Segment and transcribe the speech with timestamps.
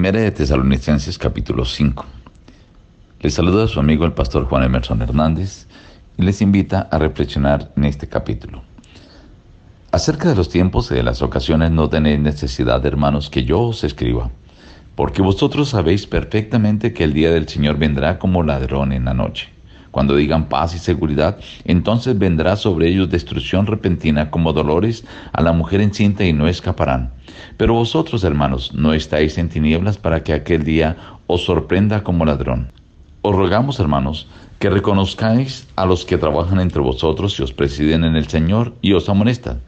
[0.00, 2.06] Primera de Tesalonicenses capítulo 5.
[3.20, 5.66] Les saluda a su amigo el pastor Juan Emerson Hernández
[6.16, 8.62] y les invita a reflexionar en este capítulo.
[9.92, 13.84] Acerca de los tiempos y de las ocasiones no tenéis necesidad, hermanos, que yo os
[13.84, 14.30] escriba,
[14.94, 19.50] porque vosotros sabéis perfectamente que el día del Señor vendrá como ladrón en la noche.
[19.90, 25.52] Cuando digan paz y seguridad, entonces vendrá sobre ellos destrucción repentina como dolores a la
[25.52, 27.10] mujer encinta y no escaparán.
[27.56, 32.72] Pero vosotros, hermanos, no estáis en tinieblas para que aquel día os sorprenda como ladrón.
[33.22, 34.28] Os rogamos, hermanos,
[34.60, 38.92] que reconozcáis a los que trabajan entre vosotros y os presiden en el Señor y
[38.92, 39.60] os amonestan.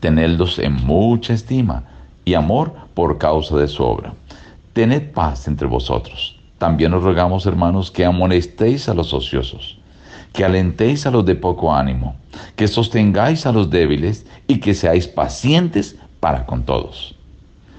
[0.00, 1.84] Tenedlos en mucha estima
[2.24, 4.14] y amor por causa de su obra.
[4.72, 6.41] Tened paz entre vosotros.
[6.62, 9.80] También os rogamos, hermanos, que amonestéis a los ociosos,
[10.32, 12.14] que alentéis a los de poco ánimo,
[12.54, 17.16] que sostengáis a los débiles y que seáis pacientes para con todos.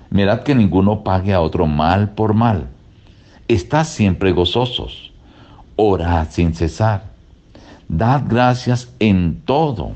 [0.10, 2.68] Mirad que ninguno pague a otro mal por mal.
[3.48, 5.14] Estad siempre gozosos.
[5.78, 7.06] Orad sin cesar.
[7.88, 9.94] Dad gracias en todo.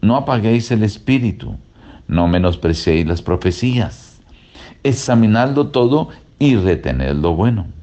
[0.00, 1.56] No apaguéis el espíritu.
[2.06, 4.20] No menospreciéis las profecías.
[4.84, 7.77] Examinadlo todo y retened lo bueno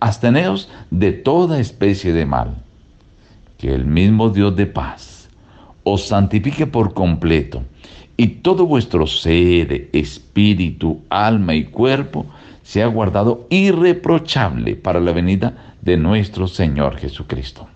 [0.00, 2.56] Absteneos de toda especie de mal.
[3.56, 5.28] Que el mismo Dios de paz
[5.82, 7.62] os santifique por completo
[8.16, 12.26] y todo vuestro ser, espíritu, alma y cuerpo
[12.62, 17.68] sea guardado irreprochable para la venida de nuestro Señor Jesucristo.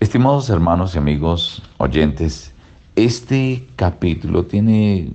[0.00, 2.52] Estimados hermanos y amigos oyentes,
[2.96, 5.12] este capítulo tiene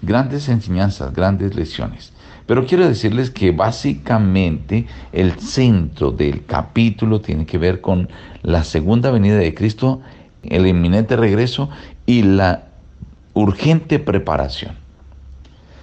[0.00, 2.14] grandes enseñanzas, grandes lecciones.
[2.46, 8.08] Pero quiero decirles que básicamente el centro del capítulo tiene que ver con
[8.42, 10.00] la segunda venida de Cristo,
[10.42, 11.68] el inminente regreso
[12.06, 12.68] y la
[13.34, 14.76] urgente preparación.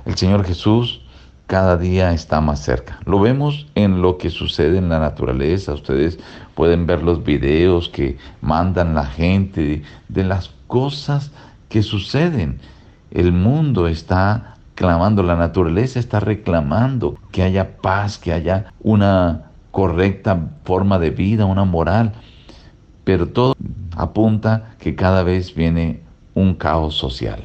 [0.05, 1.01] El Señor Jesús
[1.47, 2.99] cada día está más cerca.
[3.05, 5.73] Lo vemos en lo que sucede en la naturaleza.
[5.73, 6.17] Ustedes
[6.55, 11.31] pueden ver los videos que mandan la gente de, las cosas
[11.69, 12.59] que suceden.
[13.11, 20.51] El mundo está clamando, la naturaleza está reclamando que haya paz, que haya una correcta
[20.63, 22.13] forma de vida, una moral,
[23.03, 23.55] pero todo
[23.95, 26.01] apunta que cada vez viene
[26.33, 27.43] un caos social.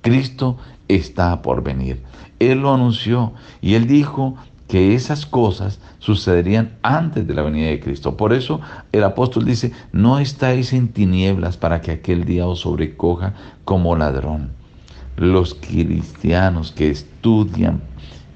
[0.00, 0.58] Cristo
[0.88, 2.02] está por venir.
[2.38, 4.36] Él lo anunció y él dijo
[4.68, 8.16] que esas cosas sucederían antes de la venida de Cristo.
[8.16, 8.60] Por eso
[8.92, 14.63] el apóstol dice, no estáis en tinieblas para que aquel día os sobrecoja como ladrón
[15.16, 17.80] los cristianos que estudian,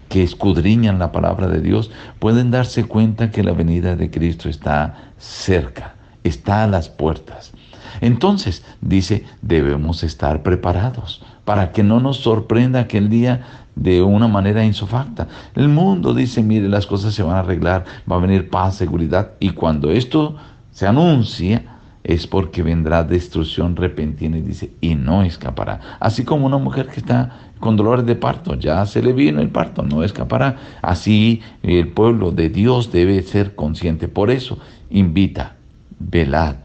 [0.08, 5.12] que escudriñan la palabra de Dios, pueden darse cuenta que la venida de Cristo está
[5.18, 5.94] cerca,
[6.24, 7.52] está a las puertas.
[8.00, 14.64] Entonces, dice, debemos estar preparados para que no nos sorprenda aquel día de una manera
[14.64, 15.28] insofacta.
[15.54, 19.32] El mundo dice, mire, las cosas se van a arreglar, va a venir paz, seguridad,
[19.40, 20.36] y cuando esto
[20.72, 25.80] se anuncia, es porque vendrá destrucción repentina y dice, y no escapará.
[26.00, 29.50] Así como una mujer que está con dolores de parto, ya se le vino el
[29.50, 30.56] parto, no escapará.
[30.80, 34.08] Así el pueblo de Dios debe ser consciente.
[34.08, 34.58] Por eso
[34.90, 35.56] invita,
[35.98, 36.56] velad,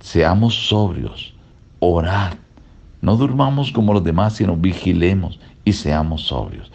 [0.00, 1.34] seamos sobrios,
[1.80, 2.34] orad.
[3.02, 6.70] No durmamos como los demás, sino vigilemos y seamos sobrios.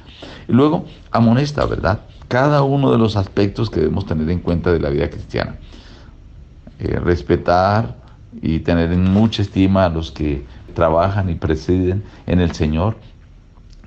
[0.48, 2.02] Y luego amonesta, ¿verdad?
[2.28, 5.56] Cada uno de los aspectos que debemos tener en cuenta de la vida cristiana.
[6.80, 8.01] Eh, respetar
[8.42, 12.96] y tener en mucha estima a los que trabajan y presiden en el Señor,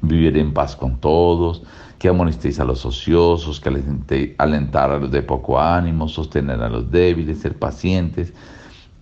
[0.03, 1.63] vivir en paz con todos,
[1.99, 6.91] que amonestéis a los ociosos, que alentar a los de poco ánimo, sostener a los
[6.91, 8.35] débiles, ser pacientes,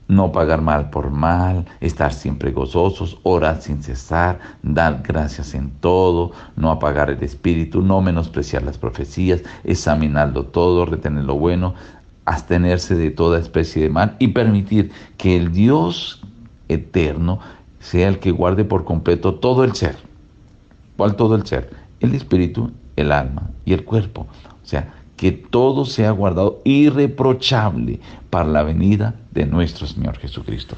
[0.09, 6.33] no pagar mal por mal, estar siempre gozosos, orar sin cesar, dar gracias en todo,
[6.55, 11.75] no apagar el espíritu, no menospreciar las profecías, examinarlo todo, retener lo bueno,
[12.25, 16.23] abstenerse de toda especie de mal y permitir que el Dios
[16.69, 17.41] eterno
[17.81, 19.97] sea el que guarde por completo todo el ser.
[20.97, 21.71] ¿Cuál todo el ser?
[22.01, 24.27] El espíritu, el alma y el cuerpo.
[24.45, 28.01] O sea, que todo sea guardado irreprochable
[28.31, 30.77] para la venida de nuestro Señor Jesucristo.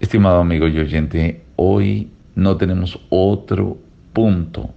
[0.00, 3.78] Estimado amigo y oyente, hoy no tenemos otro
[4.12, 4.70] punto,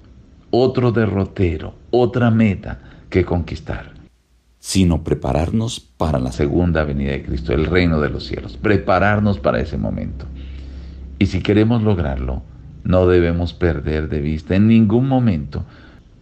[0.49, 2.79] otro derrotero, otra meta
[3.09, 4.00] que conquistar
[4.61, 9.59] sino prepararnos para la segunda venida de Cristo, el reino de los cielos, prepararnos para
[9.59, 10.27] ese momento.
[11.17, 12.43] Y si queremos lograrlo,
[12.83, 15.65] no debemos perder de vista en ningún momento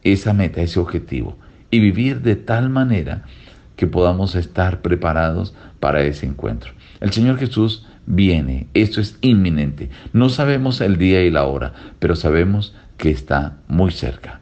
[0.03, 1.37] esa meta, ese objetivo,
[1.69, 3.25] y vivir de tal manera
[3.75, 6.71] que podamos estar preparados para ese encuentro.
[7.01, 9.89] El Señor Jesús viene, esto es inminente.
[10.13, 14.39] No sabemos el día y la hora, pero sabemos que está muy cerca.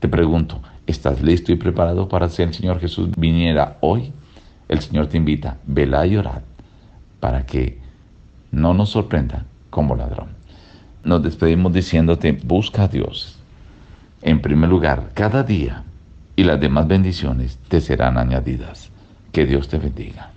[0.00, 4.12] Te pregunto, ¿Estás listo y preparado para si el Señor Jesús viniera hoy?
[4.66, 6.42] El Señor te invita, vela y orad
[7.20, 7.78] para que
[8.50, 10.30] no nos sorprenda como ladrón.
[11.04, 13.38] Nos despedimos diciéndote, busca a Dios.
[14.22, 15.84] En primer lugar, cada día
[16.34, 18.90] y las demás bendiciones te serán añadidas.
[19.30, 20.32] Que Dios te bendiga.